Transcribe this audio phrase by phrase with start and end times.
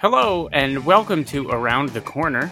[0.00, 2.50] Hello, and welcome to Around the Corner.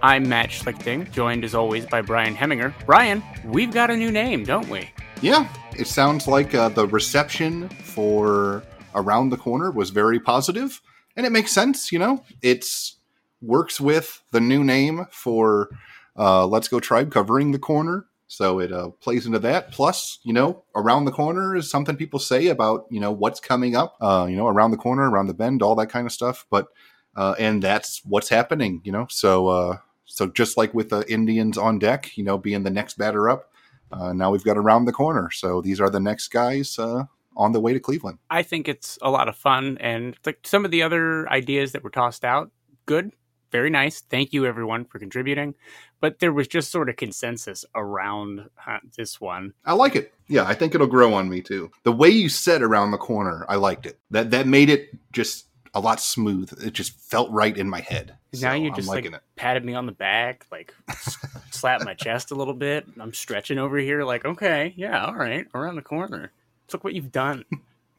[0.00, 2.72] I'm Matt Schlichting, joined as always by Brian Hemminger.
[2.86, 4.88] Brian, we've got a new name, don't we?
[5.20, 8.62] Yeah, it sounds like uh, the reception for
[8.94, 10.80] Around the Corner was very positive,
[11.16, 11.90] and it makes sense.
[11.90, 12.98] You know, it's
[13.42, 15.70] works with the new name for
[16.16, 19.70] uh, Let's Go Tribe covering the corner, so it uh, plays into that.
[19.70, 23.76] Plus, you know, around the corner is something people say about you know what's coming
[23.76, 23.96] up.
[24.00, 26.46] Uh, you know, around the corner, around the bend, all that kind of stuff.
[26.50, 26.68] But
[27.16, 28.80] uh, and that's what's happening.
[28.84, 32.62] You know, so uh, so just like with the Indians on deck, you know, being
[32.62, 33.50] the next batter up.
[33.92, 35.30] Uh, now we've got around the corner.
[35.30, 37.04] So these are the next guys uh,
[37.36, 38.18] on the way to Cleveland.
[38.28, 41.84] I think it's a lot of fun, and like some of the other ideas that
[41.84, 42.50] were tossed out,
[42.86, 43.12] good,
[43.50, 44.00] very nice.
[44.00, 45.54] Thank you everyone for contributing.
[46.00, 49.54] But there was just sort of consensus around uh, this one.
[49.64, 50.12] I like it.
[50.28, 51.70] Yeah, I think it'll grow on me too.
[51.82, 53.98] The way you said around the corner, I liked it.
[54.10, 56.52] That that made it just a lot smooth.
[56.64, 58.16] It just felt right in my head.
[58.40, 59.14] now you just like it.
[59.36, 60.72] patted me on the back, like
[61.50, 62.86] slapped my chest a little bit.
[62.98, 66.30] I'm stretching over here, like, okay, yeah, all right, around the corner.
[66.72, 67.44] Look what you've done.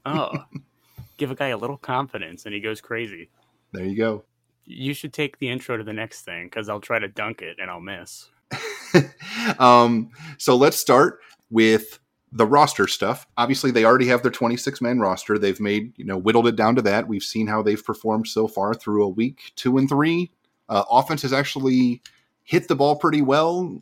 [0.08, 0.46] Oh,
[1.18, 3.30] give a guy a little confidence, and he goes crazy.
[3.72, 4.24] There you go.
[4.66, 7.58] You should take the intro to the next thing because I'll try to dunk it
[7.59, 8.30] and I'll miss.
[9.59, 12.00] um, so let's start with
[12.31, 13.28] the roster stuff.
[13.38, 15.38] Obviously, they already have their 26 man roster.
[15.38, 17.08] They've made, you know, whittled it down to that.
[17.08, 20.31] We've seen how they've performed so far through a week, two and three.
[20.68, 22.02] Uh, offense has actually
[22.44, 23.82] hit the ball pretty well,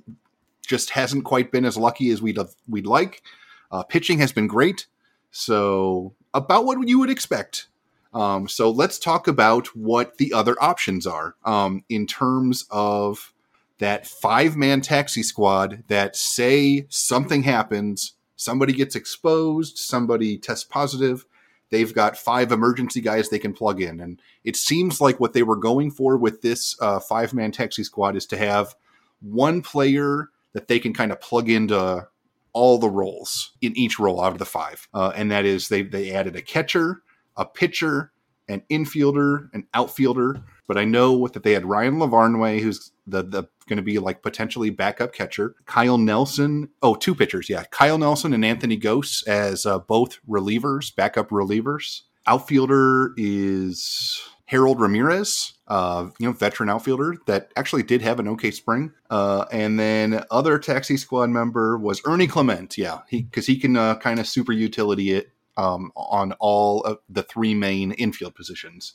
[0.66, 3.24] just hasn't quite been as lucky as we'd we'd like.
[3.72, 4.86] Uh, pitching has been great,
[5.32, 7.68] so about what you would expect.
[8.14, 13.34] Um, so let's talk about what the other options are um, in terms of
[13.80, 21.26] that five man taxi squad that say something happens, somebody gets exposed, somebody tests positive.
[21.70, 24.00] They've got five emergency guys they can plug in.
[24.00, 27.84] And it seems like what they were going for with this uh, five man taxi
[27.84, 28.76] squad is to have
[29.22, 32.08] one player that they can kind of plug into
[32.54, 34.88] all the roles in each role out of the five.
[34.94, 37.02] Uh, and that is they, they added a catcher,
[37.38, 38.12] a pitcher,
[38.48, 40.42] an infielder, an outfielder.
[40.68, 44.22] But I know that they had Ryan Lavarnway, who's the the going to be like
[44.22, 45.56] potentially backup catcher.
[45.66, 50.96] Kyle Nelson, oh, two pitchers, yeah, Kyle Nelson and Anthony Gose as uh, both relievers,
[50.96, 52.02] backup relievers.
[52.26, 58.52] Outfielder is Harold Ramirez, uh, you know, veteran outfielder that actually did have an okay
[58.52, 58.94] spring.
[59.10, 62.78] Uh, and then other taxi squad member was Ernie Clement.
[62.78, 67.00] Yeah, he because he can uh, kind of super utility it um, on all of
[67.10, 68.94] the three main infield positions.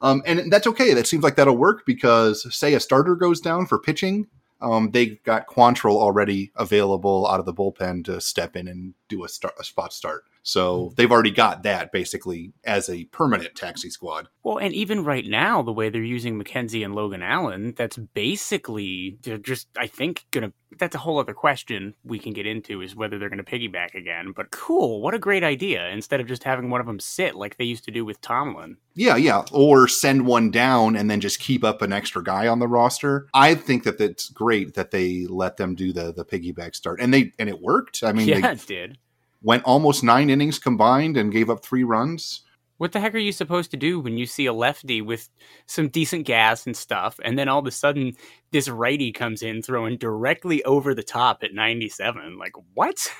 [0.00, 0.94] Um, and that's okay.
[0.94, 4.28] That seems like that'll work because, say, a starter goes down for pitching,
[4.60, 9.24] um, they've got Quantrill already available out of the bullpen to step in and do
[9.24, 10.24] a, start, a spot start.
[10.42, 10.94] So hmm.
[10.96, 14.28] they've already got that basically as a permanent taxi squad.
[14.42, 19.18] Well, and even right now, the way they're using McKenzie and Logan Allen, that's basically
[19.22, 20.52] they're just I think gonna.
[20.78, 24.32] That's a whole other question we can get into is whether they're to piggyback again.
[24.36, 25.88] But cool, what a great idea!
[25.88, 28.76] Instead of just having one of them sit like they used to do with Tomlin.
[28.94, 32.58] Yeah, yeah, or send one down and then just keep up an extra guy on
[32.58, 33.28] the roster.
[33.32, 37.12] I think that that's great that they let them do the the piggyback start, and
[37.12, 38.02] they and it worked.
[38.02, 38.98] I mean, yeah, they, it did
[39.42, 42.42] went almost nine innings combined and gave up three runs.
[42.78, 45.28] What the heck are you supposed to do when you see a lefty with
[45.66, 48.14] some decent gas and stuff, and then all of a sudden
[48.52, 52.38] this righty comes in throwing directly over the top at 97?
[52.38, 53.12] Like, what?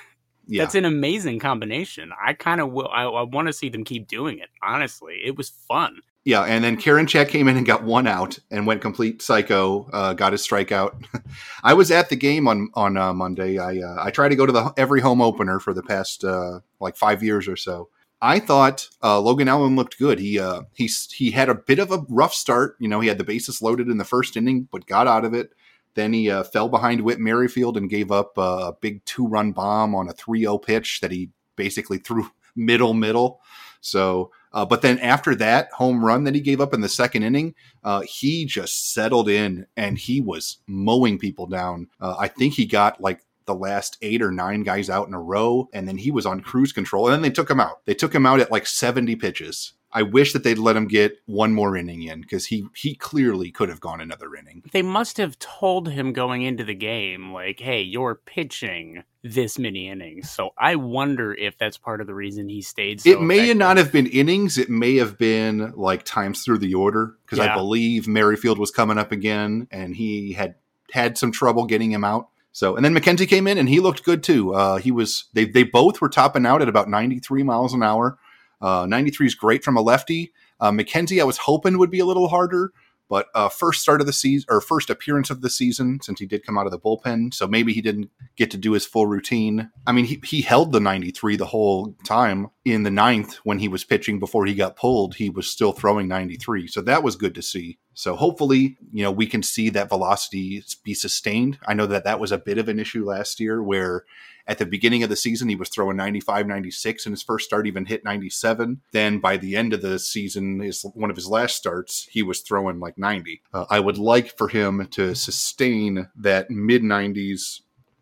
[0.47, 0.63] Yeah.
[0.63, 2.11] That's an amazing combination.
[2.25, 2.87] I kind of will.
[2.87, 4.49] I, I want to see them keep doing it.
[4.63, 5.99] Honestly, it was fun.
[6.25, 9.89] Yeah, and then Karinchak came in and got one out and went complete psycho.
[9.91, 11.05] Uh, got his strikeout.
[11.63, 13.57] I was at the game on on uh, Monday.
[13.57, 16.59] I uh, I try to go to the every home opener for the past uh,
[16.79, 17.89] like five years or so.
[18.21, 20.19] I thought uh, Logan Allen looked good.
[20.19, 22.75] He uh, he he had a bit of a rough start.
[22.79, 25.33] You know, he had the bases loaded in the first inning, but got out of
[25.33, 25.53] it.
[25.95, 29.95] Then he uh, fell behind Whit Merrifield and gave up a big two run bomb
[29.95, 33.41] on a 3 0 pitch that he basically threw middle middle.
[33.81, 37.23] So, uh, but then after that home run that he gave up in the second
[37.23, 37.53] inning,
[37.83, 41.87] uh, he just settled in and he was mowing people down.
[41.99, 45.21] Uh, I think he got like the last eight or nine guys out in a
[45.21, 47.07] row, and then he was on cruise control.
[47.07, 47.83] And then they took him out.
[47.85, 49.73] They took him out at like 70 pitches.
[49.91, 53.51] I wish that they'd let him get one more inning in because he he clearly
[53.51, 54.63] could have gone another inning.
[54.71, 59.89] They must have told him going into the game, like, "Hey, you're pitching this many
[59.89, 63.01] innings." So I wonder if that's part of the reason he stayed.
[63.01, 63.57] So it may effective.
[63.57, 64.57] not have been innings.
[64.57, 67.53] It may have been like times through the order because Yeah.
[67.53, 70.55] I believe Merrifield was coming up again, and he had
[70.91, 72.29] had some trouble getting him out.
[72.51, 74.53] So, and then McKenzie came in, and he looked good too.
[74.53, 78.19] Uh, he was they they both were topping out at about 93 miles an hour.
[78.61, 80.33] Uh, 93 is great from a lefty.
[80.59, 82.71] Uh, McKenzie, I was hoping would be a little harder,
[83.09, 86.25] but uh, first start of the season or first appearance of the season since he
[86.25, 89.07] did come out of the bullpen, so maybe he didn't get to do his full
[89.07, 89.71] routine.
[89.87, 93.67] I mean, he he held the 93 the whole time in the ninth when he
[93.67, 95.15] was pitching before he got pulled.
[95.15, 97.79] He was still throwing 93, so that was good to see.
[97.93, 101.59] So hopefully, you know, we can see that velocity be sustained.
[101.67, 104.05] I know that that was a bit of an issue last year where
[104.47, 107.67] at the beginning of the season, he was throwing 95, 96 in his first start,
[107.67, 108.81] even hit 97.
[108.91, 112.41] Then by the end of the season, is one of his last starts, he was
[112.41, 113.43] throwing like 90.
[113.53, 117.61] Uh, I would like for him to sustain that mid 90s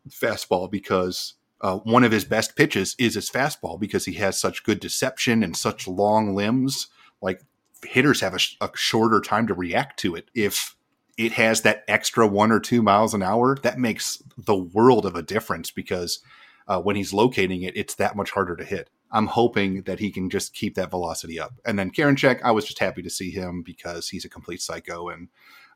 [0.10, 4.64] fastball because uh, one of his best pitches is his fastball because he has such
[4.64, 6.88] good deception and such long limbs.
[7.22, 7.42] Like
[7.84, 10.30] hitters have a, a shorter time to react to it.
[10.34, 10.76] If
[11.18, 15.16] it has that extra one or two miles an hour, that makes the world of
[15.16, 16.20] a difference because
[16.68, 18.90] uh, when he's locating it, it's that much harder to hit.
[19.12, 21.54] I'm hoping that he can just keep that velocity up.
[21.66, 25.10] And then Karinchak, I was just happy to see him because he's a complete psycho
[25.10, 25.30] and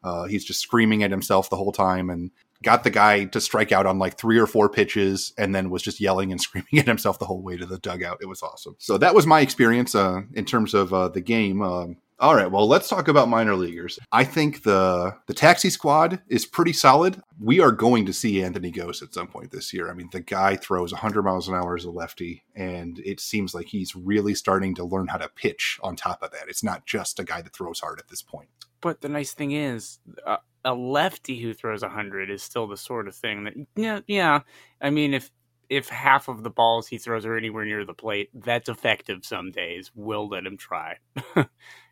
[0.03, 2.31] uh, he's just screaming at himself the whole time and
[2.63, 5.81] got the guy to strike out on like three or four pitches and then was
[5.81, 8.19] just yelling and screaming at himself the whole way to the dugout.
[8.21, 8.75] It was awesome.
[8.79, 11.61] So that was my experience uh, in terms of uh, the game.
[11.61, 13.97] Um, all right, well, let's talk about minor leaguers.
[14.11, 17.19] I think the the taxi squad is pretty solid.
[17.39, 19.89] We are going to see Anthony Gose at some point this year.
[19.89, 23.55] I mean, the guy throws 100 miles an hour as a lefty, and it seems
[23.55, 26.47] like he's really starting to learn how to pitch on top of that.
[26.47, 28.49] It's not just a guy that throws hard at this point.
[28.81, 33.07] But the nice thing is, a, a lefty who throws hundred is still the sort
[33.07, 34.41] of thing that yeah, yeah.
[34.81, 35.31] I mean, if
[35.69, 39.25] if half of the balls he throws are anywhere near the plate, that's effective.
[39.25, 40.97] Some days we'll let him try.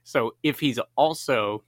[0.03, 1.63] so if he's also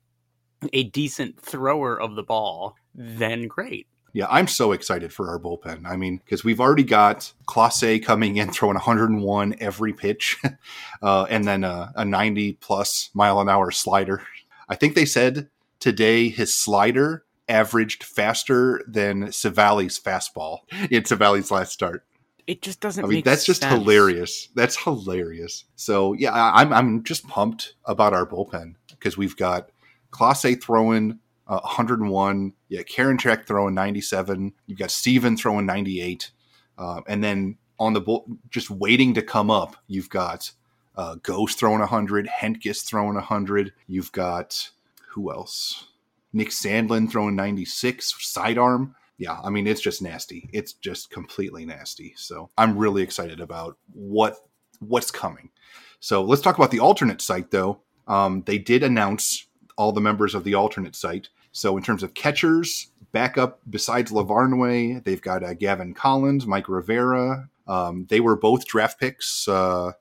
[0.73, 3.87] a decent thrower of the ball, then great.
[4.13, 5.85] Yeah, I'm so excited for our bullpen.
[5.85, 10.37] I mean, because we've already got Clase coming in throwing 101 every pitch,
[11.01, 14.21] uh, and then a, a 90 plus mile an hour slider.
[14.67, 15.49] I think they said
[15.81, 22.05] today his slider averaged faster than Civale's fastball in Civale's last start.
[22.47, 23.03] It just doesn't.
[23.03, 23.73] I mean, that's just sense.
[23.73, 24.47] hilarious.
[24.55, 25.65] That's hilarious.
[25.75, 29.69] So yeah, I- I'm I'm just pumped about our bullpen because we've got
[30.11, 36.31] Clase throwing uh, 101, yeah, Karinchak throwing 97, you've got Stephan throwing 98,
[36.77, 40.51] uh, and then on the bull, just waiting to come up, you've got
[40.95, 44.69] uh, Gose throwing 100, Hentges throwing 100, you've got
[45.13, 45.87] who else?
[46.33, 50.49] Nick Sandlin throwing 96, sidearm yeah, I mean it's just nasty.
[50.51, 52.15] It's just completely nasty.
[52.17, 54.37] So I'm really excited about what
[54.79, 55.51] what's coming.
[55.99, 57.81] So let's talk about the alternate site though.
[58.07, 59.45] Um, they did announce
[59.77, 61.29] all the members of the alternate site.
[61.51, 67.47] So in terms of catchers, backup besides Lavarnway, they've got uh, Gavin Collins, Mike Rivera.
[67.67, 69.47] Um, they were both draft picks.
[69.47, 69.91] Uh,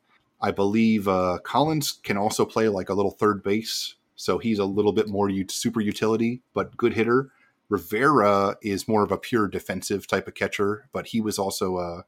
[0.41, 4.67] I believe uh, Collins can also play like a little third base, so he's a
[4.67, 7.31] little bit more super utility, but good hitter.
[7.71, 12.05] Rivera is more of a pure defensive type of catcher, but he was also a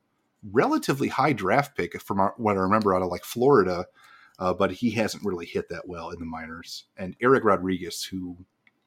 [0.52, 3.87] relatively high draft pick from what I remember out of like Florida,
[4.38, 6.85] uh, but he hasn't really hit that well in the minors.
[6.99, 8.37] And Eric Rodriguez, who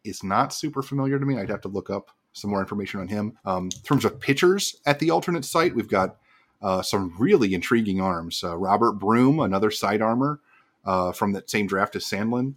[0.04, 3.08] is not super familiar to me, I'd have to look up some more information on
[3.08, 3.40] him.
[3.44, 6.18] Um, in terms of pitchers at the alternate site, we've got
[6.62, 8.44] uh, some really intriguing arms.
[8.44, 10.42] Uh, Robert Broom, another side armor
[10.86, 12.54] uh, from that same draft as Sandlin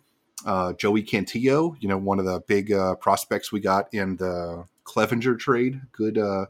[0.47, 4.67] uh, Joey Cantillo, you know, one of the big uh, prospects we got in the
[4.85, 5.81] Clevenger trade.
[5.93, 6.47] Good, uh,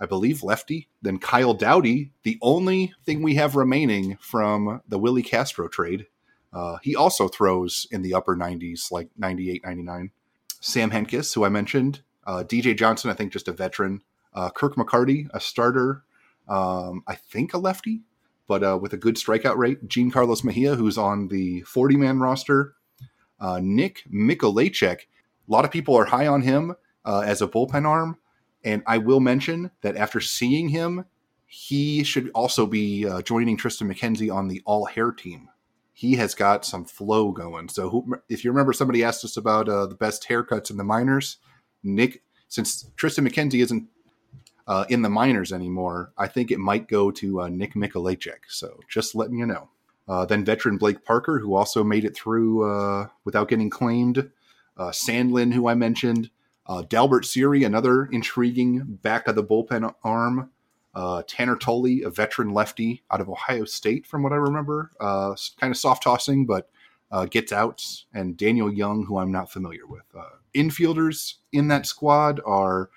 [0.00, 0.88] I believe, lefty.
[1.02, 6.06] Then Kyle Dowdy, the only thing we have remaining from the Willi Castro trade.
[6.52, 10.10] Uh, he also throws in the upper 90s, like 98, 99.
[10.60, 12.02] Sam Hentges, who I mentioned.
[12.26, 14.02] Uh, DJ Johnson, I think just a veteran.
[14.34, 16.04] Uh, Kirk McCarty, a starter.
[16.48, 18.02] Um, I think a lefty.
[18.46, 19.88] but with a good strikeout rate.
[19.88, 22.74] Jean Carlos Mejia, who's on the 40 man roster.
[23.42, 25.00] Uh, Nick Mikolajchak.
[25.00, 28.16] A lot of people are high on him uh, as a bullpen arm.
[28.64, 31.04] And I will mention that after seeing him,
[31.46, 35.48] he should also be uh, joining Triston McKenzie on the all hair team.
[35.92, 37.68] He has got some flow going.
[37.68, 40.84] So, who, if you remember, somebody asked us about uh, the best haircuts in the
[40.84, 41.38] minors.
[41.82, 43.88] Nick, since Triston McKenzie isn't
[44.66, 48.48] uh, in the minors anymore, I think it might go to uh, Nick Mikolajchak.
[48.48, 49.68] So, just letting you know.
[50.08, 54.30] Uh, then veteran Blake Parker, who also made it through uh, without getting claimed.
[54.76, 56.30] Uh, Sandlin, who I mentioned.
[56.66, 60.50] Uh, Dalbert Siri, another intriguing back of the bullpen arm.
[60.94, 64.90] Uh, Tanner Tully, a veteran lefty out of Ohio State, from what I remember.
[65.00, 66.68] Kind of soft tossing, but
[67.30, 68.06] gets outs.
[68.12, 70.04] And Daniel Young, who I'm not familiar with.
[70.54, 72.90] Infielders in that squad are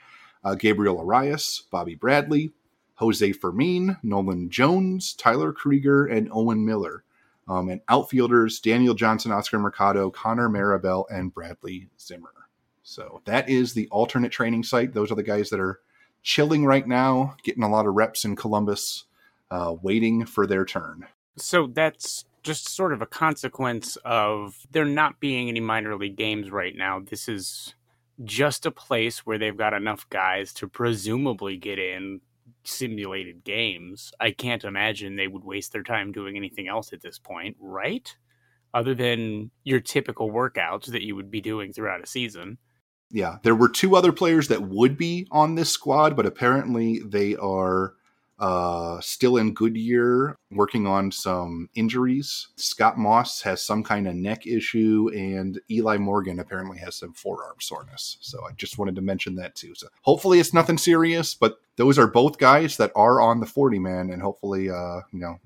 [0.59, 2.51] Gabriel Arias, Bobby Bradley,
[2.95, 7.03] Jose Fermin, Nolan Jones, Tyler Krieger, and Owen Miller.
[7.47, 12.33] Um, and outfielders Daniel Johnson, Oscar Mercado, Connor Marabell, and Bradley Zimmer.
[12.81, 14.93] So that is the alternate training site.
[14.93, 15.79] Those are the guys that are
[16.23, 19.05] chilling right now, getting a lot of reps in Columbus,
[19.51, 21.05] uh, waiting for their turn.
[21.37, 26.51] So that's just sort of a consequence of there not being any minor league games
[26.51, 26.99] right now.
[26.99, 27.75] This is
[28.23, 32.21] just a place where they've got enough guys to presumably get in
[32.67, 34.11] simulated games.
[34.19, 38.15] I can't imagine they would waste their time doing anything else at this point, right?
[38.73, 42.57] Other than your typical workouts that you would be doing throughout a season.
[43.11, 47.35] Yeah, there were two other players that would be on this squad, but apparently they
[47.35, 47.93] are
[48.37, 52.49] uh, still in Goodyear working on some injuries.
[52.57, 57.55] Scott Moss has some kind of neck issue, and Eli Morgan apparently has some forearm
[57.59, 58.17] soreness.
[58.21, 59.73] So I just wanted to mention that too.
[59.75, 63.79] So hopefully it's nothing serious, but those are both guys that are on the 40
[63.79, 65.39] man, and hopefully, uh, you know,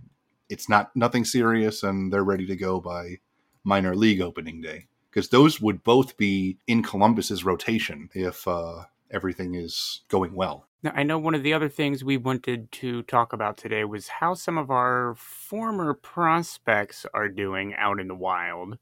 [0.50, 3.20] it's not nothing serious and they're ready to go by
[3.64, 9.56] minor league opening day because those would both be in Columbus's rotation if uh, everything
[9.56, 10.66] is going well.
[10.82, 14.08] Now, I know one of the other things we wanted to talk about today was
[14.08, 18.78] how some of our former prospects are doing out in the wild.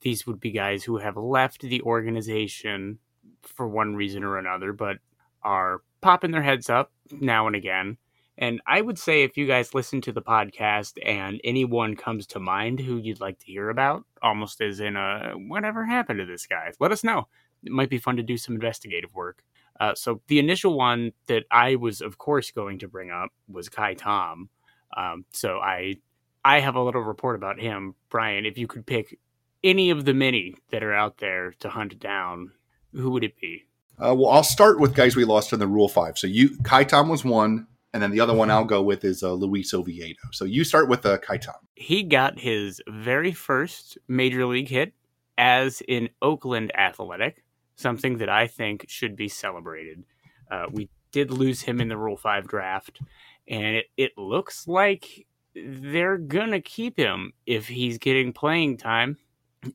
[0.00, 2.98] These would be guys who have left the organization
[3.42, 4.96] for one reason or another, but
[5.42, 7.98] are popping their heads up now and again.
[8.38, 12.40] And I would say if you guys listen to the podcast and anyone comes to
[12.40, 16.46] mind who you'd like to hear about, almost as in a whatever happened to this
[16.46, 17.28] guy, let us know.
[17.64, 19.42] It might be fun to do some investigative work.
[19.80, 23.68] Uh, so the initial one that I was, of course, going to bring up was
[23.68, 24.48] Ka'ai Tom.
[24.96, 25.96] Um, so I
[26.44, 28.44] I have a little report about him, Brian.
[28.46, 29.18] If you could pick
[29.64, 32.52] any of the many that are out there to hunt down,
[32.92, 33.64] who would it be?
[33.98, 36.18] Uh, well, I'll start with guys we lost in the Rule Five.
[36.18, 39.22] So you Ka'ai Tom was one, and then the other one I'll go with is
[39.22, 40.20] uh, Luis Oviedo.
[40.32, 41.56] So you start with uh, Ka'ai Tom.
[41.74, 44.92] He got his very first major league hit
[45.38, 47.43] as in Oakland Athletic
[47.76, 50.04] something that I think should be celebrated.
[50.50, 53.00] Uh, we did lose him in the Rule 5 draft,
[53.48, 59.16] and it, it looks like they're going to keep him if he's getting playing time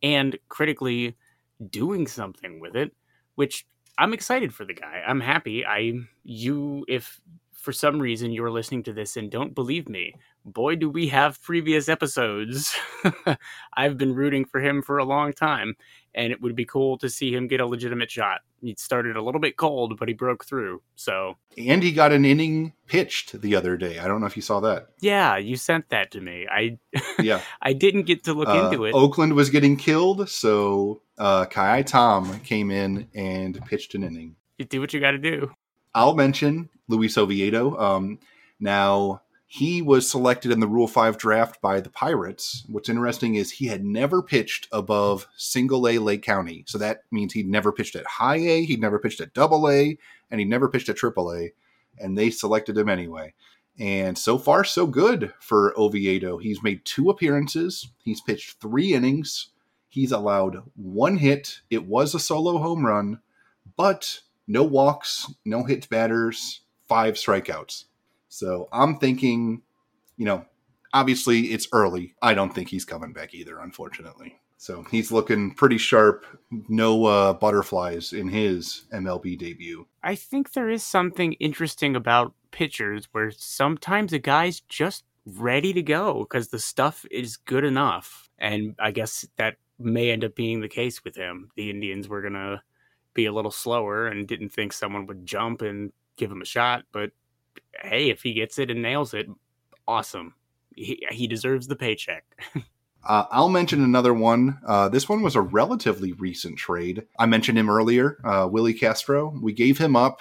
[0.03, 1.15] and critically
[1.69, 2.93] doing something with it,
[3.35, 3.65] which
[3.97, 5.03] I'm excited for the guy.
[5.05, 5.65] I'm happy.
[5.65, 7.19] I you if
[7.53, 10.13] for some reason you're listening to this and don't believe me,
[10.45, 12.75] boy do we have previous episodes.
[13.73, 15.75] I've been rooting for him for a long time
[16.15, 18.41] and it would be cool to see him get a legitimate shot.
[18.61, 20.81] He started a little bit cold, but he broke through.
[20.95, 23.99] So and he got an inning pitched the other day.
[23.99, 24.89] I don't know if you saw that.
[24.99, 26.45] Yeah, you sent that to me.
[26.51, 26.77] I
[27.19, 28.93] yeah, I didn't get to look uh, into it.
[28.93, 34.35] Oakland was getting killed, so uh, Ka'ai Tom came in and pitched an inning.
[34.57, 35.51] You do what you got to do.
[35.95, 37.77] I'll mention Luis Oviedo.
[37.77, 38.19] Um,
[38.59, 42.63] now he was selected in the Rule 5 draft by the Pirates.
[42.67, 46.63] What's interesting is he had never pitched above single A Lake County.
[46.67, 49.97] So that means he'd never pitched at high A, he'd never pitched at double A,
[50.29, 51.51] and he never pitched at triple A.
[51.97, 53.33] And they selected him anyway.
[53.79, 56.37] And so far, so good for Oviedo.
[56.37, 59.47] He's made two appearances, he's pitched three innings,
[59.87, 61.61] he's allowed one hit.
[61.71, 63.19] It was a solo home run,
[63.75, 67.85] but no walks, no hits batters, five strikeouts.
[68.29, 69.63] So I'm thinking,
[70.17, 70.45] you know,
[70.93, 72.15] obviously it's early.
[72.21, 74.39] I don't think he's coming back either, unfortunately.
[74.57, 76.25] So he's looking pretty sharp.
[76.67, 79.87] No uh, butterflies in his MLB debut.
[80.03, 85.81] I think there is something interesting about pitchers where sometimes a guy's just ready to
[85.81, 88.29] go because the stuff is good enough.
[88.37, 91.51] And I guess that may end up being the case with him.
[91.55, 92.61] The Indians were going to
[93.13, 96.83] be a little slower and didn't think someone would jump and give him a shot,
[96.91, 97.11] but
[97.81, 99.27] hey, if he gets it and nails it,
[99.87, 100.35] awesome.
[100.75, 102.25] he, he deserves the paycheck.
[103.01, 104.59] Uh, I'll mention another one.
[104.67, 107.05] Uh, this one was a relatively recent trade.
[107.17, 109.33] I mentioned him earlier, uh, Willi Castro.
[109.41, 110.19] We gave him up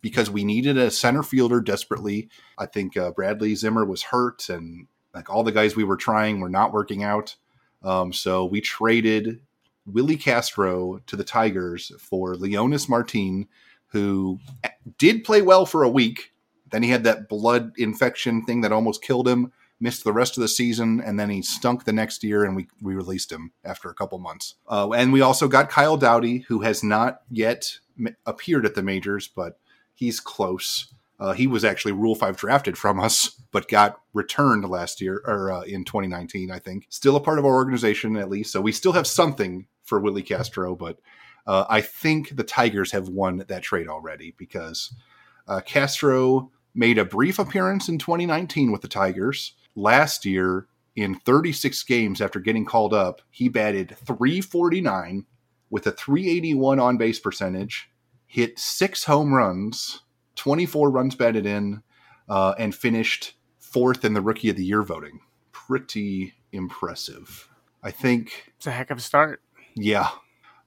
[0.00, 2.28] because we needed a center fielder desperately.
[2.56, 6.40] I think uh, Bradley Zimmer was hurt, and like all the guys we were trying
[6.40, 7.36] were not working out.
[7.82, 9.40] Um, so we traded
[9.86, 13.48] Willi Castro to the Tigers for Leonys Martin,
[13.88, 14.38] who
[14.98, 16.32] did play well for a week.
[16.70, 20.42] Then he had that blood infection thing that almost killed him missed the rest of
[20.42, 23.88] the season, and then he stunk the next year, and we, we released him after
[23.88, 24.54] a couple months.
[24.68, 27.78] Uh, and we also got Kyle Dowdy, who has not yet
[28.26, 29.58] appeared at the majors, but
[29.94, 30.92] he's close.
[31.18, 35.50] Uh, he was actually Rule 5 drafted from us, but got returned last year, or
[35.50, 36.86] uh, in 2019, I think.
[36.90, 38.52] Still a part of our organization, at least.
[38.52, 40.98] So we still have something for Willi Castro, but
[41.46, 44.94] uh, I think the Tigers have won that trade already because
[45.48, 51.82] uh, Castro made a brief appearance in 2019 with the Tigers last year in 36
[51.84, 55.26] games after getting called up, he batted 349
[55.70, 57.90] with a 381 on base percentage,
[58.26, 60.02] hit six home runs,
[60.36, 61.82] 24 runs batted in,
[62.28, 65.20] uh, and finished fourth in the Rookie of the Year voting.
[65.52, 67.48] Pretty impressive.
[67.82, 69.42] I think it's a heck of a start.
[69.74, 70.08] Yeah.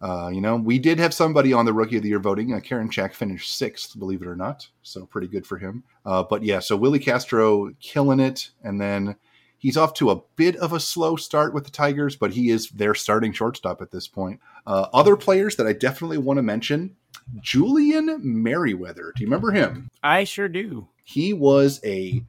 [0.03, 2.53] Uh, you know, we did have somebody on the Rookie of the Year voting.
[2.53, 4.67] Uh, Karinchak finished sixth, believe it or not.
[4.81, 5.85] So pretty good for him.
[6.05, 8.49] Uh, but yeah, so Willi Castro killing it.
[8.63, 9.15] And then
[9.57, 12.69] he's off to a bit of a slow start with the Tigers, but he is
[12.71, 14.41] their starting shortstop at this point.
[14.67, 16.97] Uh, other players that I definitely want to mention
[17.39, 19.13] Julian Merryweather.
[19.15, 19.89] Do you remember him?
[20.03, 20.89] I sure do.
[21.05, 22.25] He was a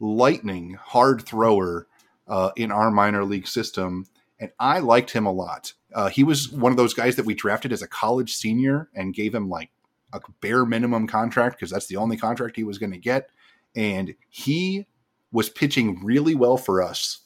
[0.00, 1.88] lightning hard thrower
[2.26, 4.06] uh, in our minor league system,
[4.40, 5.74] and I liked him a lot.
[5.94, 9.14] Uh, he was one of those guys that we drafted as a college senior and
[9.14, 9.70] gave him like
[10.12, 13.30] a bare minimum contract because that's the only contract he was going to get.
[13.76, 14.86] And he
[15.32, 17.20] was pitching really well for us.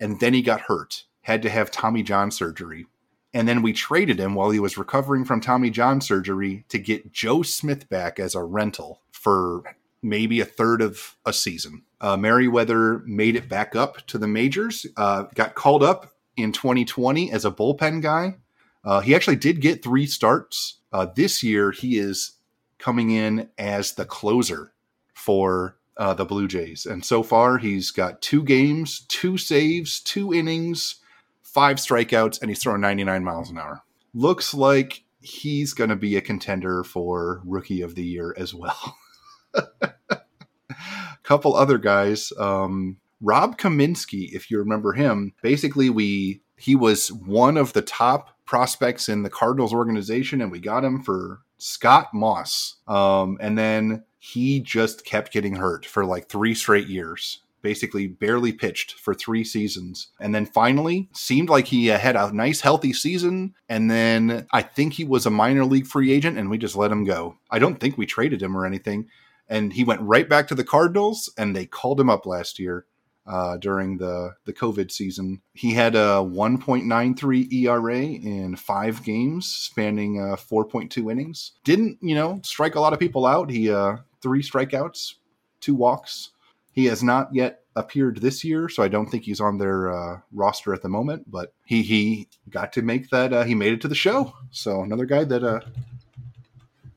[0.00, 2.86] And then he got hurt, had to have Tommy John surgery.
[3.32, 7.12] And then we traded him while he was recovering from Tommy John surgery to get
[7.12, 9.62] Joe Smith back as a rental for
[10.02, 11.82] maybe a third of a season.
[12.00, 17.30] Uh, Merryweather made it back up to the majors, uh, got called up in 2020
[17.30, 18.36] as a bullpen guy.
[18.84, 20.78] Uh, he actually did get three starts.
[20.92, 22.36] Uh, this year, he is
[22.78, 24.72] coming in as the closer
[25.14, 26.86] for uh, the Blue Jays.
[26.86, 30.96] And so far, he's got two games, two saves, two innings,
[31.42, 33.82] five strikeouts, and he's throwing 99 miles an hour.
[34.14, 38.96] Looks like he's going to be a contender for Rookie of the Year as well.
[39.54, 39.66] A
[41.22, 42.32] Couple other guys.
[42.38, 48.30] Um, Rob Kaminsky, if you remember him, basically we he was one of the top
[48.46, 52.76] prospects in the Cardinals organization, and we got him for Scott Moss.
[52.86, 57.42] Um, and then he just kept getting hurt for like three straight years.
[57.62, 60.08] Basically, barely pitched for three seasons.
[60.20, 63.54] And then finally, seemed like he had a nice, healthy season.
[63.68, 66.92] And then I think he was a minor league free agent, and we just let
[66.92, 67.38] him go.
[67.50, 69.08] I don't think we traded him or anything.
[69.48, 72.86] And he went right back to the Cardinals, and they called him up last year
[73.26, 75.40] uh, during the, the COVID season.
[75.54, 81.52] He had a 1.93 ERA in five games, spanning uh, 4.2 innings.
[81.64, 83.50] Didn't, you know, strike a lot of people out.
[83.50, 85.14] He, uh, three strikeouts,
[85.60, 86.30] two walks.
[86.72, 90.20] He has not yet appeared this year, so I don't think he's on their uh,
[90.32, 91.30] roster at the moment.
[91.30, 93.32] But he he got to make that.
[93.32, 94.34] Uh, he made it to the show.
[94.50, 95.60] So another guy that uh,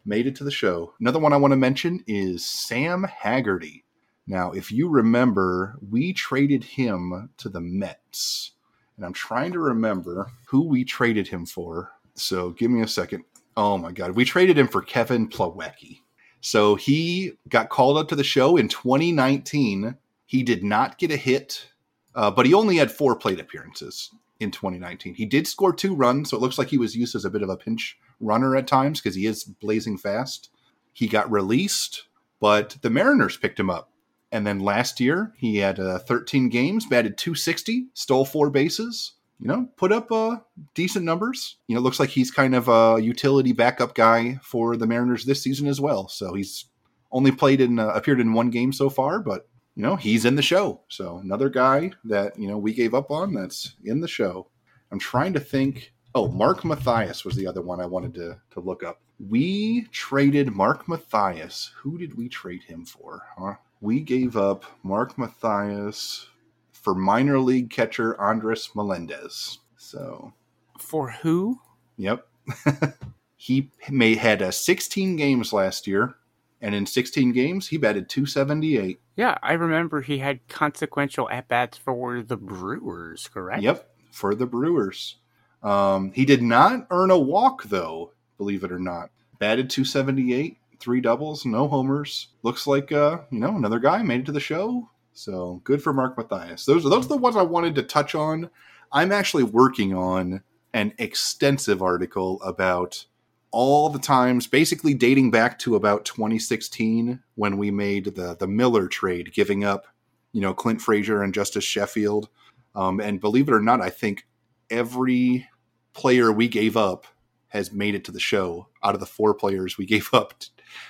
[0.05, 0.93] made it to the show.
[0.99, 3.83] Another one I want to mention is Sam Haggerty.
[4.29, 8.51] Now, if you remember, we traded him to the Mets.
[8.95, 11.91] And I'm trying to remember who we traded him for.
[12.13, 13.23] So give me a second.
[13.57, 14.11] Oh my God.
[14.11, 16.01] We traded him for Kevin Plawecki.
[16.41, 19.97] So he got called up to the show in 2019.
[20.27, 21.67] He did not get a hit,
[22.13, 25.15] uh, but he only had four plate appearances in 2019.
[25.15, 27.41] He did score two runs, so it looks like he was used as a bit
[27.41, 30.51] of a pinch runner at times because he is blazing fast.
[30.93, 32.03] He got released,
[32.39, 33.89] but the Mariners picked him up
[34.31, 39.13] and then last year, he had uh, 13 games, batted 260, stole four bases.
[39.39, 40.37] You know, put up uh,
[40.73, 41.57] decent numbers.
[41.67, 45.41] You know, looks like he's kind of a utility backup guy for the Mariners this
[45.41, 46.09] season as well.
[46.09, 46.65] So he's
[47.11, 50.35] only played in, uh, appeared in one game so far, but you know, he's in
[50.35, 50.81] the show.
[50.89, 54.49] So another guy that you know we gave up on that's in the show.
[54.91, 55.93] I'm trying to think.
[56.15, 58.99] Oh, Mark Mathias was the other one I wanted to to look up.
[59.25, 61.71] We traded Mark Mathias.
[61.77, 63.23] Who did we trade him for?
[63.37, 63.53] Huh?
[63.81, 66.27] We gave up Mark Mathias
[66.71, 69.59] for minor league catcher Andres Melendez.
[69.77, 70.33] So
[70.77, 71.59] for who?
[71.97, 72.27] Yep.
[73.35, 76.15] he may had a 16 games last year,
[76.61, 78.99] and in 16 games he batted 278.
[79.15, 83.61] Yeah, I remember he had consequential at bats for the Brewers, correct?
[83.61, 85.17] Yep, for the Brewers.
[85.61, 89.09] Um, he did not earn a walk, though, believe it or not.
[89.39, 92.29] Batted 278, three doubles, no homers.
[92.43, 94.89] Looks like, uh, you know, another guy made it to the show.
[95.13, 96.65] So good for Mark Mathias.
[96.65, 98.49] Those, are those are the ones I wanted to touch on.
[98.91, 100.41] I'm actually working on
[100.73, 103.05] an extensive article about
[103.51, 108.87] all the times, basically dating back to about 2016 when we made the the Miller
[108.87, 109.87] trade, giving up,
[110.31, 112.29] you know, Clint Frazier and Justus Sheffield.
[112.75, 114.27] Um, and believe it or not, I think
[114.69, 115.47] every
[115.93, 117.05] player we gave up
[117.49, 120.33] has made it to the show out of the four players we gave up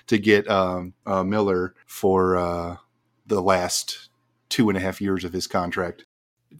[0.07, 2.77] to get um, uh, Miller for uh,
[3.25, 4.09] the last
[4.49, 6.05] two and a half years of his contract.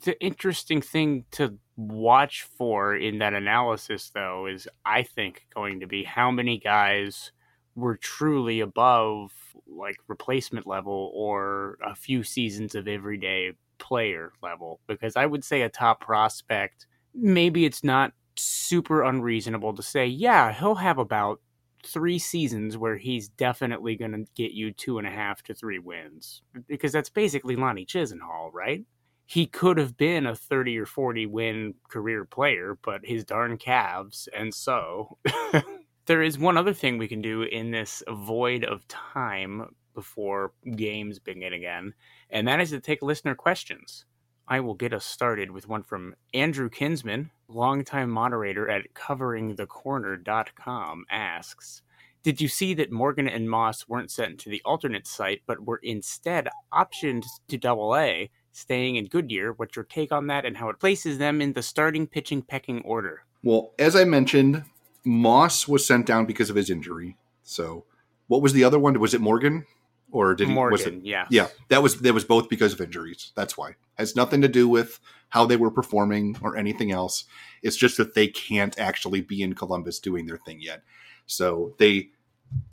[0.04, 5.88] The interesting thing to watch for in that analysis, though, is I think going to
[5.88, 7.32] be how many guys
[7.76, 9.32] were truly above
[9.68, 14.80] like replacement level or a few seasons of everyday player level.
[14.88, 20.52] Because I would say a top prospect, maybe it's not super unreasonable to say, yeah,
[20.52, 21.42] he'll have about
[21.86, 25.80] three seasons where he's definitely going to get you two and a half to three
[25.80, 26.42] wins.
[26.68, 28.86] Because that's basically Lonnie Chisenhall, right?
[29.30, 34.28] he could have been a 30 or 40 win career player, but his darn calves.
[34.36, 35.20] And so
[36.08, 41.20] there is one other thing we can do in this void of time before games
[41.20, 41.94] begin again,
[42.32, 44.06] and that is to take listener questions.
[44.50, 51.84] I will get us started with one from Andrew Kinsman, longtime moderator at coveringthecorner.com, asks
[52.24, 55.80] Did you see that Morgan and Moss weren't sent to the alternate site but were
[55.84, 58.32] instead optioned to double A?
[58.52, 59.54] staying in Goodyear.
[59.54, 62.82] What's your take on that and how it places them in the starting pitching pecking
[62.82, 63.24] order?
[63.44, 64.64] Well, as I mentioned,
[65.06, 67.18] Moss was sent down because of his injury.
[67.44, 67.86] So,
[68.28, 69.00] what was the other one?
[69.00, 69.66] Was it Morgan?
[70.12, 71.28] Or did he Morgan, was it yeah.
[71.30, 73.32] Yeah, that was that was both because of injuries.
[73.36, 73.76] That's why.
[73.96, 77.26] Has nothing to do with how they were performing or anything else.
[77.62, 80.82] It's just that they can't actually be in Columbus doing their thing yet.
[81.28, 82.10] So, they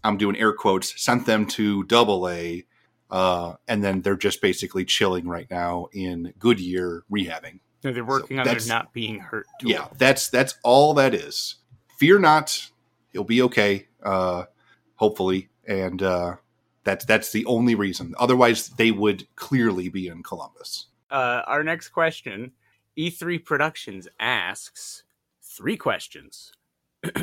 [0.02, 2.64] I'm doing air quotes, sent them to double A
[3.10, 7.60] uh, and then they're just basically chilling right now in Goodyear rehabbing.
[7.84, 9.46] No, they're working so on their not being hurt.
[9.62, 11.56] Yeah, that's that's all that is.
[11.98, 12.70] Fear not,
[13.12, 13.86] he'll be okay.
[14.02, 14.44] Uh,
[14.96, 16.36] hopefully, and uh,
[16.86, 18.14] that's that's the only reason.
[18.18, 20.86] Otherwise, they would clearly be in Columbus.
[21.10, 22.52] Uh, our next question,
[22.96, 25.02] E3 Productions asks
[25.42, 26.52] three questions.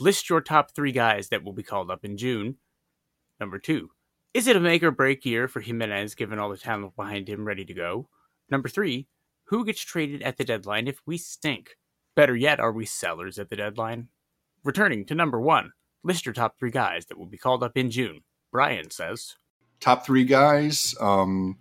[0.00, 2.56] List your top three guys that will be called up in June.
[3.40, 3.90] Number two,
[4.34, 7.44] is it a make or break year for Jimenez given all the talent behind him
[7.44, 8.08] ready to go?
[8.50, 9.06] Number three,
[9.44, 11.76] who gets traded at the deadline if we stink?
[12.16, 14.08] Better yet, are we sellers at the deadline?
[14.64, 17.90] Returning to number one, list your top three guys that will be called up in
[17.90, 18.22] June.
[18.54, 19.34] Brian says.
[19.80, 21.58] Top three guys, um,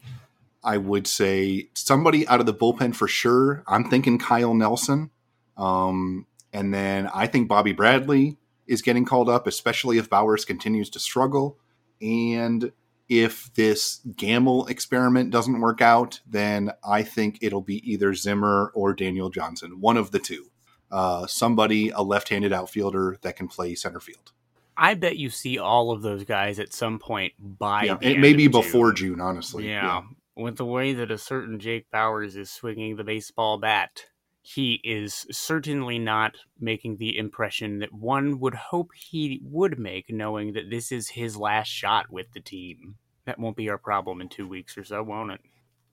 [0.63, 3.63] I would say somebody out of the bullpen for sure.
[3.65, 5.09] I'm thinking Kyle Nelson.
[5.57, 10.91] Um, and then I think Bobby Bradley is getting called up, especially if Bauers continues
[10.91, 11.57] to struggle.
[11.99, 12.71] And
[13.09, 18.93] if this gamble experiment doesn't work out, then I think it'll be either Zimmer or
[18.93, 20.51] Daniel Johnson, one of the two.
[20.91, 24.32] Uh, somebody, a left handed outfielder that can play center field.
[24.77, 28.33] I bet you see all of those guys at some point by yeah, it may
[28.33, 29.67] be before June, honestly.
[29.67, 29.83] Yeah.
[29.83, 30.01] yeah.
[30.35, 34.05] With the way that a certain Jake Bauers is swinging the baseball bat,
[34.41, 40.53] he is certainly not making the impression that one would hope he would make, knowing
[40.53, 42.95] that this is his last shot with the team.
[43.25, 45.39] That won't be our problem in two weeks or so, won't it?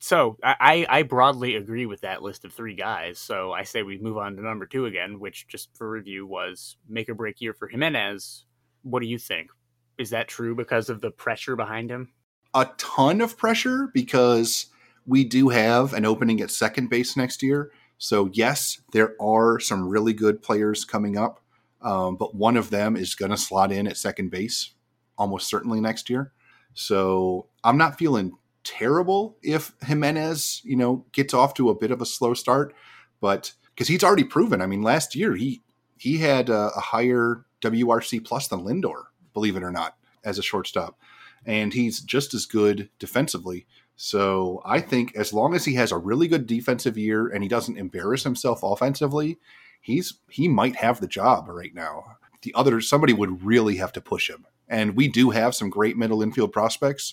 [0.01, 3.19] So I, I broadly agree with that list of three guys.
[3.19, 6.77] So I say we move on to number two again, which just for review was
[6.89, 8.47] make or break year for Jimenez.
[8.83, 9.51] What do you think?
[9.99, 12.13] Is that true because of the pressure behind him?
[12.55, 14.67] A ton of pressure because
[15.07, 17.71] we do have an opening at second base next year
[18.03, 21.39] so, yes, there are some really good players coming up,
[21.83, 24.71] um, but one of them is going to slot in at second base
[25.19, 26.33] almost certainly next year.
[26.73, 32.01] So, I'm not feeling terrible if Jimenez, you know, gets off to a bit of
[32.01, 32.75] a slow start,
[33.21, 34.63] but because he's already proven.
[34.63, 35.63] I mean, last year he
[36.01, 40.43] he had a, a higher WRC plus than Lindor, believe it or not, as a
[40.43, 40.99] shortstop,
[41.45, 43.67] and he's just as good defensively.
[43.97, 47.51] So I think as long as he has a really good defensive year and he
[47.51, 49.39] doesn't embarrass himself offensively,
[49.79, 52.17] he's he might have the job right now.
[52.41, 54.47] The other somebody would really have to push him.
[54.67, 57.13] And we do have some great middle infield prospects,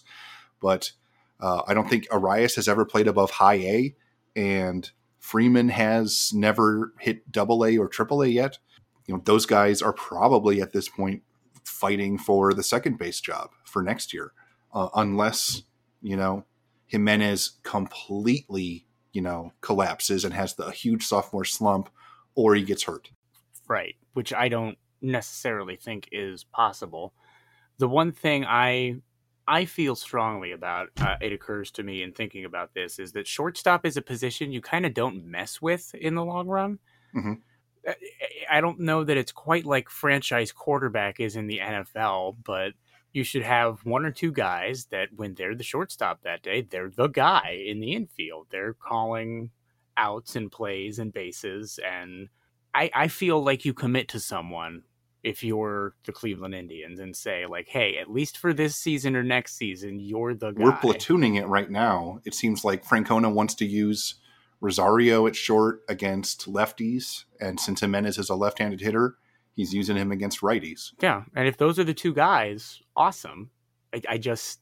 [0.62, 0.93] but
[1.41, 3.95] uh, I don't think Arias has ever played above high A,
[4.34, 8.60] and Freeman has never hit double A or triple A yet.
[9.07, 11.23] You know, those guys are probably at this point
[11.63, 14.33] fighting for the second base job for next year,
[14.73, 15.63] uh, unless
[16.01, 16.45] you know,
[16.87, 21.89] Jimenez completely, you know, collapses and has the huge sophomore slump,
[22.35, 23.11] or he gets hurt.
[23.67, 27.13] Right, which I don't necessarily think is possible.
[27.77, 29.01] The one thing I
[29.47, 33.27] I feel strongly about uh, it occurs to me in thinking about this is that
[33.27, 36.79] shortstop is a position you kind of don't mess with in the long run.
[37.15, 37.33] Mm-hmm.
[38.50, 42.73] I don't know that it's quite like franchise quarterback is in the NFL, but
[43.13, 46.89] you should have one or two guys that when they're the shortstop that day, they're
[46.89, 48.47] the guy in the infield.
[48.50, 49.52] They're calling
[49.95, 51.80] outs and plays and bases.
[51.86, 52.30] And
[52.73, 54.84] I, I feel like you commit to someone
[55.23, 59.23] if you're the Cleveland Indians and say, like, hey, at least for this season or
[59.23, 60.63] next season, you're the guy.
[60.63, 62.19] We're platooning it right now.
[62.23, 64.15] It seems like Francona wants to use
[64.59, 67.25] Rosario at short against lefties.
[67.39, 69.17] And since Jimenez is a left handed hitter,
[69.55, 70.93] he's using him against righties.
[71.01, 73.51] Yeah, and if those are the two guys, awesome.
[73.93, 74.59] I, I just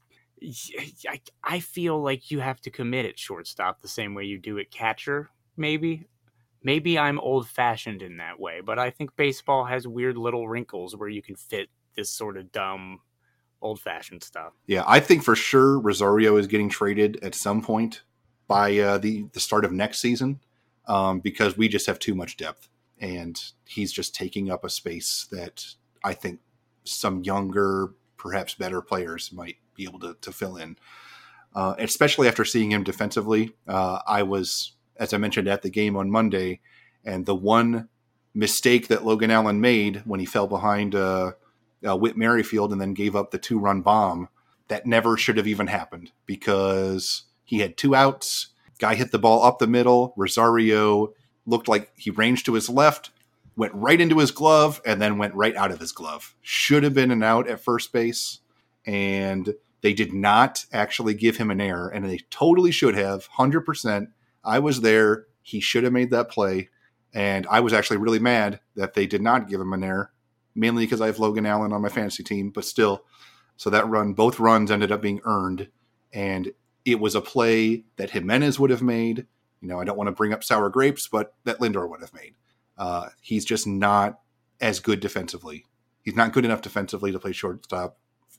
[1.07, 4.59] I, I feel like you have to commit at shortstop the same way you do
[4.59, 5.29] at catcher.
[5.57, 6.07] Maybe,
[6.61, 10.95] maybe I'm old fashioned in that way, but I think baseball has weird little wrinkles
[10.95, 12.99] where you can fit this sort of dumb
[13.61, 14.53] old fashioned stuff.
[14.67, 18.03] Yeah, I think for sure Rosario is getting traded at some point
[18.47, 20.39] by uh, the the start of next season
[20.87, 25.27] um, because we just have too much depth and he's just taking up a space
[25.31, 25.65] that
[26.03, 26.39] I think
[26.83, 30.77] some younger, perhaps better players might be able to, to fill in.
[31.53, 35.95] Uh, especially after seeing him defensively, uh, I was, as I mentioned, at the game
[35.95, 36.59] on Monday,
[37.03, 37.87] and the one
[38.33, 41.31] mistake that Logan Allen made when he fell behind uh,
[41.87, 44.27] uh Whit Merrifield and then gave up the two run bomb,
[44.67, 48.47] that never should have even happened because he had two outs.
[48.79, 50.13] Guy hit the ball up the middle.
[50.17, 51.13] Rosario
[51.45, 53.11] looked like he ranged to his left,
[53.55, 56.35] went right into his glove, and then went right out of his glove.
[56.41, 58.39] Should have been an out at first base,
[58.85, 63.27] and they did not actually give him an error, and they totally should have.
[63.27, 64.09] Hundred percent.
[64.43, 65.27] I was there.
[65.41, 66.69] He should have made that play,
[67.13, 70.11] and I was actually really mad that they did not give him an error,
[70.55, 72.49] mainly because I have Logan Allen on my fantasy team.
[72.49, 73.05] But still,
[73.55, 75.69] so that run, both runs ended up being earned,
[76.11, 76.51] and
[76.85, 79.25] it was a play that Jimenez would have made
[79.65, 82.13] you know, I don't want to bring up sour grapes, but that Lindor would have
[82.13, 82.35] made.
[82.77, 84.19] Uh, he's just not
[84.61, 85.65] as good defensively.
[86.03, 87.97] He's not good enough defensively to play shortstop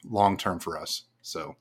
[0.08, 1.02] long term for us.
[1.22, 1.56] So,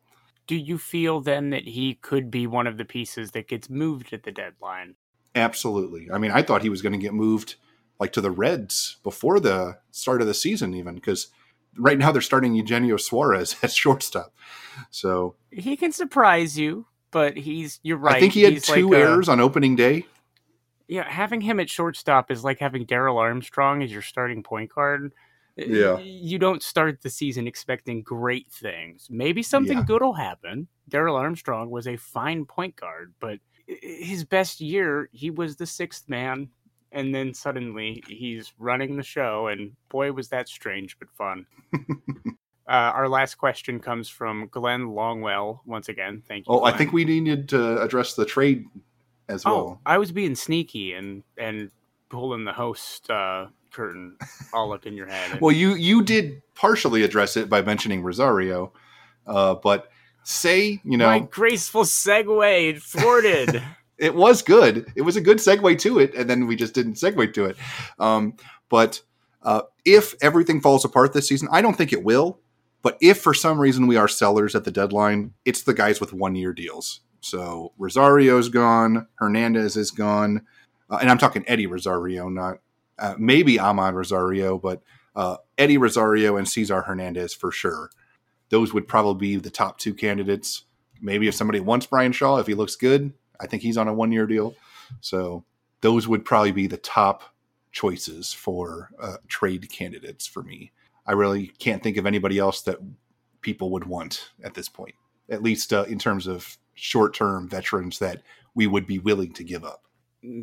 [0.46, 4.14] do you feel then that he could be one of the pieces that gets moved
[4.14, 4.96] at the deadline?
[5.34, 6.12] Absolutely.
[6.12, 7.56] I mean, I thought he was going to get moved
[8.00, 11.30] like to the Reds before the start of the season, even because
[11.78, 14.34] right now they're starting Eugenio Suarez at shortstop.
[14.92, 16.86] So he can surprise you
[17.16, 18.18] but he's you're right.
[18.18, 20.06] I think he had he's two like errors a, on opening day.
[20.90, 25.14] Yeah, having him at shortstop is like having Darrell Armstrong as your starting point guard.
[25.56, 25.98] Yeah.
[26.00, 29.08] You don't start the season expecting great things.
[29.10, 29.86] Maybe something yeah.
[29.86, 30.68] good will happen.
[30.90, 35.66] Darrell Armstrong was a fine point guard, but uh, his best year, he was the
[35.66, 36.50] sixth man.
[36.96, 41.46] And then suddenly he's running the show, and boy, was that strange but fun.
[42.68, 45.60] Uh, our last question comes from Glenn Longwell.
[45.66, 46.54] Once again, thank you.
[46.54, 46.74] Oh, Glenn.
[46.74, 48.66] I think we needed to address the trade
[49.30, 49.82] as oh, well.
[49.86, 51.70] I was being sneaky and and
[52.10, 54.18] pulling the host uh, curtain
[54.52, 55.40] all up in your head.
[55.42, 58.74] well, you you did partially address it by mentioning Rosario,
[59.28, 59.92] uh, but
[60.24, 63.62] say you know my graceful segue thwarted.
[63.98, 64.92] it was good.
[64.96, 67.58] It was a good segue to it, and then we just didn't segue to it.
[68.00, 68.36] Um,
[68.70, 69.02] but
[69.44, 72.40] uh, if everything falls apart this season, I don't think it will.
[72.82, 76.14] But if for some reason we are sellers at the deadline, it's the guys with
[76.14, 77.02] one year deals.
[77.20, 80.46] So Rosario's gone, Hernandez is gone,
[80.90, 82.60] uh, and I'm talking Eddie Rosario, not
[83.00, 84.84] uh, maybe Amed Rosario, but
[85.16, 87.90] uh, Eddie Rosario and Cesar Hernandez for sure.
[88.50, 90.66] Those would probably be the top two candidates.
[91.02, 93.94] Maybe if somebody wants Bryan Shaw, if he looks good, I think he's on a
[93.94, 94.56] one year deal.
[95.02, 95.44] So
[95.82, 97.24] those would probably be the top
[97.72, 100.72] choices for uh, trade candidates for me.
[101.06, 102.80] I really can't think of anybody else that
[103.42, 104.96] people would want at this point,
[105.30, 108.22] at least uh, in terms of short term veterans that
[108.56, 109.84] we would be willing to give up.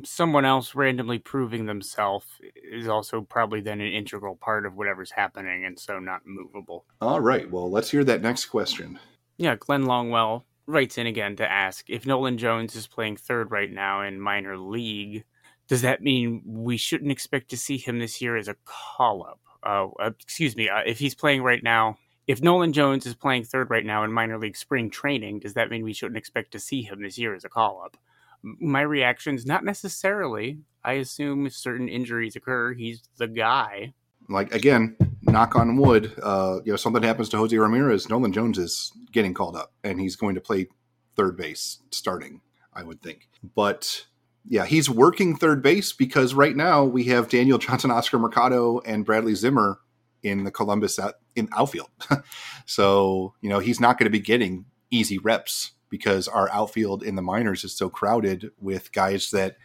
[0.05, 5.64] Someone else randomly proving themselves is also probably then an integral part of whatever's happening
[5.64, 6.85] and so not movable.
[7.00, 7.50] All right.
[7.50, 9.00] Well, let's hear that next question.
[9.38, 13.70] Yeah, Glenn Longwell writes in again to ask if Nolan Jones is playing third right
[13.70, 15.25] now in minor league,
[15.68, 19.40] does that mean we shouldn't expect to see him this year as a call up?
[19.64, 21.96] uh, uh, excuse me, uh, if he's playing right now,
[22.27, 25.70] if Nolan Jones is playing third right now in minor league spring training, does that
[25.70, 27.96] mean we shouldn't expect to see him this year as a call up?
[28.42, 30.59] My reaction is not necessarily.
[30.85, 33.94] I assume if certain injuries occur, he's the guy.
[34.29, 34.96] Like again,
[35.33, 36.12] knock on wood.
[36.23, 40.01] Uh, you know, something happens to Jose Ramirez, Nolan Jones is getting called up, and
[40.01, 40.68] he's going to play
[41.16, 42.40] third base starting,
[42.73, 43.29] I would think.
[43.55, 44.07] But
[44.49, 49.05] yeah, he's working third base because right now we have Daniel Johnson, Oscar Mercado, and
[49.05, 49.79] Bradley Zimmer
[50.23, 51.90] in the Columbus out, in outfield.
[52.66, 57.16] so, you know, he's not going to be getting easy reps because our outfield in
[57.16, 59.57] the minors is so crowded with guys that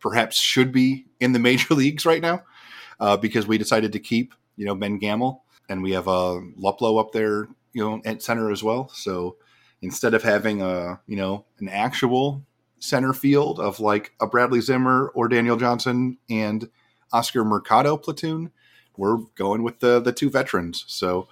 [0.00, 2.42] perhaps should be in the major leagues right now
[2.98, 6.40] uh, because we decided to keep, you know, Ben Gamel and we have a uh,
[6.60, 8.90] Luplow up there, you know, at center as well.
[8.90, 9.36] So
[9.80, 12.44] instead of having a, you know, an actual
[12.78, 16.68] center field of like a Bradley Zimmer or Daniel Johnson and
[17.10, 18.50] Oscar Mercado platoon,
[18.98, 20.84] we're going with the the two veterans.
[20.88, 21.28] So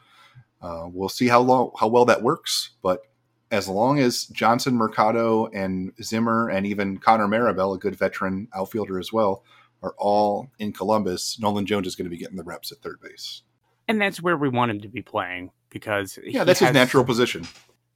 [0.62, 2.70] uh, we'll see how long how well that works.
[2.82, 3.02] But
[3.50, 8.98] as long as Johnson, Mercado, and Zimmer, and even Connor Marabell, a good veteran outfielder
[8.98, 9.44] as well,
[9.82, 13.00] are all in Columbus, Nolan Jones is going to be getting the reps at third
[13.00, 13.42] base.
[13.86, 17.04] And that's where we want him to be playing because yeah, that's has, his natural
[17.04, 17.46] position.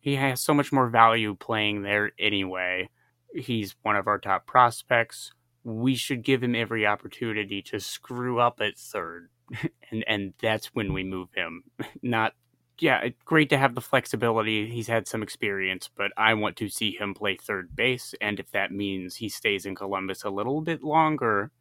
[0.00, 2.88] He has so much more value playing there anyway.
[3.34, 5.32] He's one of our top prospects.
[5.64, 9.28] We should give him every opportunity to screw up at third.
[9.90, 11.64] and and that's when we move him.
[12.02, 12.34] Not
[12.78, 14.68] yeah, great to have the flexibility.
[14.68, 18.50] He's had some experience, but I want to see him play third base and if
[18.52, 21.52] that means he stays in Columbus a little bit longer,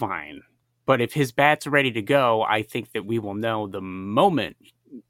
[0.00, 0.42] fine.
[0.86, 4.56] But if his bat's ready to go, I think that we will know the moment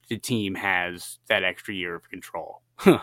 [0.09, 2.63] the team has that extra year of control.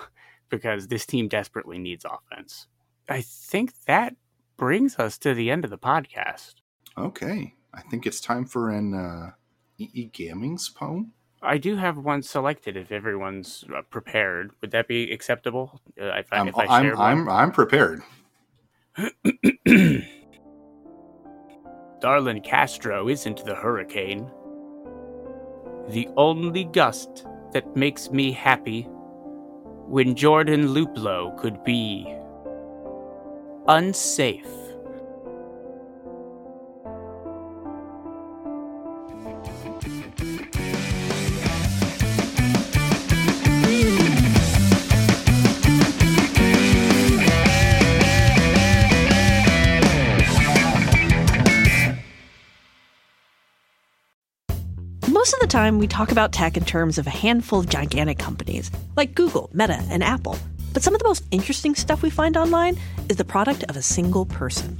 [0.49, 2.67] because this team desperately needs offense.
[3.09, 4.15] I think that
[4.57, 6.55] brings us to the end of the podcast.
[6.97, 7.53] Okay.
[7.73, 9.31] I think it's time for an uh,
[9.77, 10.09] E.E.
[10.09, 11.13] Cummings poem.
[11.41, 14.51] I do have one selected if everyone's uh, prepared.
[14.61, 15.79] Would that be acceptable?
[15.99, 18.01] Uh, if I, I I'm, I'm, I'm prepared.
[21.99, 24.29] Darlin Castro isn't the hurricane.
[25.89, 28.83] The only gust that makes me happy
[29.87, 32.13] when Jordan Luplow could be
[33.67, 34.66] unsafe.
[55.27, 58.17] Most of the time, we talk about tech in terms of a handful of gigantic
[58.17, 60.39] companies like Google, Meta, and Apple.
[60.71, 62.77] But some of the most interesting stuff we find online
[63.09, 64.79] is the product of a single person.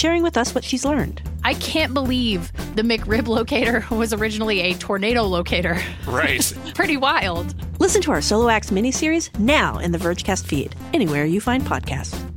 [0.01, 1.21] sharing with us what she's learned.
[1.43, 5.77] I can't believe the McRib locator was originally a tornado locator.
[6.07, 6.51] Right.
[6.73, 7.53] Pretty wild.
[7.79, 12.30] Listen to our Solo Acts miniseries now in the Vergecast feed, anywhere you find podcasts.